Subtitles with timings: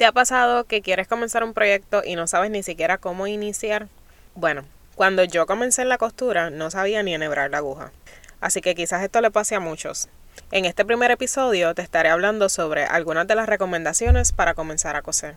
[0.00, 3.88] ¿Te ha pasado que quieres comenzar un proyecto y no sabes ni siquiera cómo iniciar?
[4.34, 4.62] Bueno,
[4.94, 7.92] cuando yo comencé en la costura no sabía ni enhebrar la aguja.
[8.40, 10.08] Así que quizás esto le pase a muchos.
[10.52, 15.02] En este primer episodio te estaré hablando sobre algunas de las recomendaciones para comenzar a
[15.02, 15.36] coser.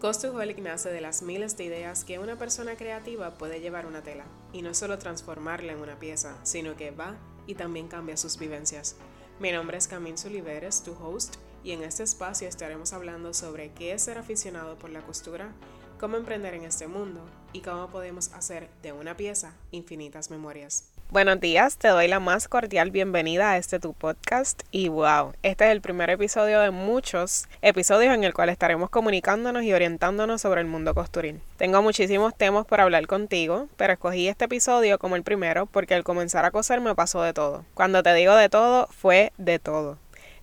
[0.00, 4.24] Costuholic nace de las miles de ideas que una persona creativa puede llevar una tela,
[4.52, 7.14] y no solo transformarla en una pieza, sino que va
[7.46, 8.96] y también cambia sus vivencias.
[9.38, 11.36] Mi nombre es Camille Suliveres, tu host,
[11.68, 15.52] y en este espacio estaremos hablando sobre qué es ser aficionado por la costura,
[16.00, 17.20] cómo emprender en este mundo
[17.52, 20.88] y cómo podemos hacer de una pieza infinitas memorias.
[21.10, 25.66] Buenos días, te doy la más cordial bienvenida a este tu podcast y wow, este
[25.66, 30.62] es el primer episodio de muchos episodios en el cual estaremos comunicándonos y orientándonos sobre
[30.62, 31.42] el mundo costuril.
[31.58, 36.04] Tengo muchísimos temas por hablar contigo, pero escogí este episodio como el primero porque al
[36.04, 37.66] comenzar a coser me pasó de todo.
[37.74, 39.98] Cuando te digo de todo, fue de todo.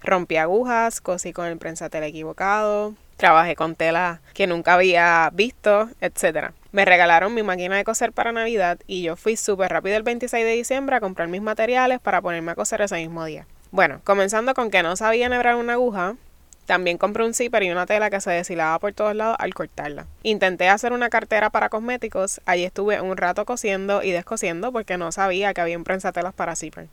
[0.05, 6.51] Rompí agujas, cosí con el prensatel equivocado, trabajé con tela que nunca había visto, etc.
[6.71, 10.45] Me regalaron mi máquina de coser para Navidad y yo fui súper rápido el 26
[10.45, 13.47] de diciembre a comprar mis materiales para ponerme a coser ese mismo día.
[13.71, 16.15] Bueno, comenzando con que no sabía enhebrar una aguja,
[16.65, 20.07] también compré un zipper y una tela que se deshilaba por todos lados al cortarla.
[20.23, 25.11] Intenté hacer una cartera para cosméticos, allí estuve un rato cosiendo y descosiendo porque no
[25.11, 26.87] sabía que había prensatelas para zipper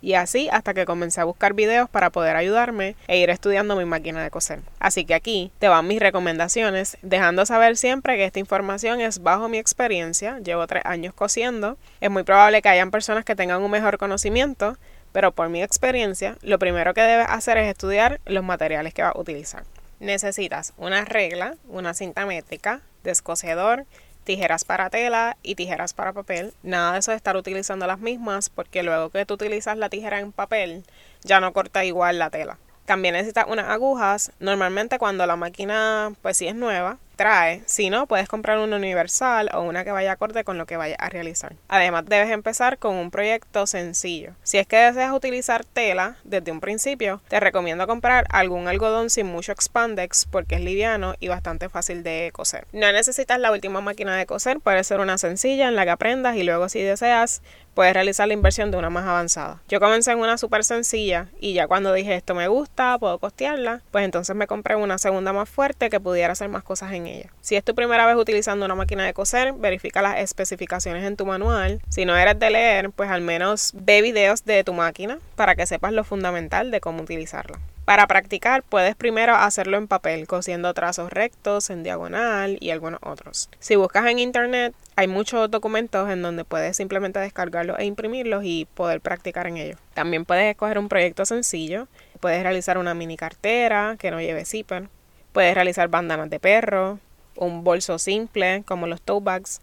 [0.00, 3.84] y así hasta que comencé a buscar videos para poder ayudarme e ir estudiando mi
[3.84, 4.60] máquina de coser.
[4.78, 9.48] Así que aquí te van mis recomendaciones, dejando saber siempre que esta información es bajo
[9.48, 13.70] mi experiencia, llevo tres años cosiendo, es muy probable que hayan personas que tengan un
[13.70, 14.76] mejor conocimiento,
[15.12, 19.14] pero por mi experiencia, lo primero que debes hacer es estudiar los materiales que vas
[19.14, 19.64] a utilizar.
[20.00, 23.84] Necesitas una regla, una cinta métrica, descosedor,
[24.28, 26.52] tijeras para tela y tijeras para papel.
[26.62, 30.20] Nada de eso de estar utilizando las mismas porque luego que tú utilizas la tijera
[30.20, 30.84] en papel
[31.24, 32.58] ya no corta igual la tela.
[32.84, 34.30] También necesitas unas agujas.
[34.38, 37.62] Normalmente cuando la máquina pues si es nueva trae.
[37.66, 40.98] Si no, puedes comprar una universal o una que vaya acorde con lo que vayas
[41.00, 41.56] a realizar.
[41.68, 44.34] Además, debes empezar con un proyecto sencillo.
[44.44, 49.26] Si es que deseas utilizar tela desde un principio, te recomiendo comprar algún algodón sin
[49.26, 52.66] mucho expandex porque es liviano y bastante fácil de coser.
[52.72, 56.36] No necesitas la última máquina de coser, puede ser una sencilla en la que aprendas
[56.36, 57.42] y luego si deseas
[57.78, 59.62] puedes realizar la inversión de una más avanzada.
[59.68, 63.82] Yo comencé en una súper sencilla y ya cuando dije esto me gusta, puedo costearla,
[63.92, 67.30] pues entonces me compré una segunda más fuerte que pudiera hacer más cosas en ella.
[67.40, 71.24] Si es tu primera vez utilizando una máquina de coser, verifica las especificaciones en tu
[71.24, 71.80] manual.
[71.88, 75.64] Si no eres de leer, pues al menos ve videos de tu máquina para que
[75.64, 77.60] sepas lo fundamental de cómo utilizarla.
[77.88, 83.48] Para practicar, puedes primero hacerlo en papel, cosiendo trazos rectos, en diagonal y algunos otros.
[83.60, 88.66] Si buscas en internet, hay muchos documentos en donde puedes simplemente descargarlos e imprimirlos y
[88.74, 89.80] poder practicar en ellos.
[89.94, 91.88] También puedes escoger un proyecto sencillo.
[92.20, 94.90] Puedes realizar una mini cartera que no lleve zipper.
[95.32, 96.98] Puedes realizar bandanas de perro,
[97.36, 99.62] un bolso simple como los tote bags.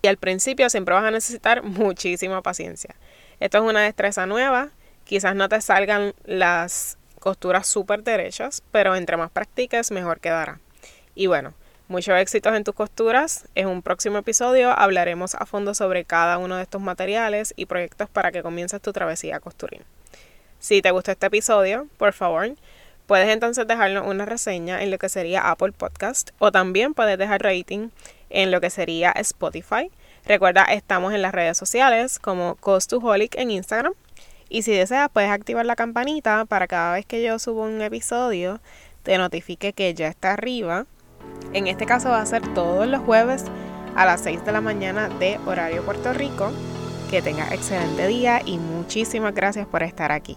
[0.00, 2.94] Y al principio siempre vas a necesitar muchísima paciencia.
[3.38, 4.70] Esto es una destreza nueva.
[5.04, 10.58] Quizás no te salgan las costuras súper derechas, pero entre más practiques, mejor quedará.
[11.14, 11.54] Y bueno,
[11.86, 13.46] muchos éxitos en tus costuras.
[13.54, 18.08] En un próximo episodio hablaremos a fondo sobre cada uno de estos materiales y proyectos
[18.08, 19.82] para que comiences tu travesía costurín.
[20.58, 22.50] Si te gustó este episodio, por favor,
[23.06, 27.42] puedes entonces dejarnos una reseña en lo que sería Apple Podcast o también puedes dejar
[27.42, 27.88] rating
[28.30, 29.90] en lo que sería Spotify.
[30.26, 33.94] Recuerda, estamos en las redes sociales como Costuholic en Instagram
[34.50, 38.60] y si deseas, puedes activar la campanita para cada vez que yo subo un episodio,
[39.04, 40.86] te notifique que ya está arriba.
[41.52, 43.44] En este caso va a ser todos los jueves
[43.94, 46.52] a las 6 de la mañana de horario Puerto Rico.
[47.10, 50.36] Que tengas excelente día y muchísimas gracias por estar aquí.